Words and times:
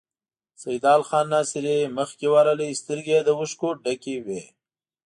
سيدال 0.61 1.01
خان 1.07 1.25
ناصري 1.33 1.77
مخکې 1.97 2.27
ورغی، 2.33 2.79
سترګې 2.81 3.11
يې 3.19 3.25
له 3.27 3.31
اوښکو 3.39 3.69
ډکې 3.83 4.15
وې. 4.25 4.41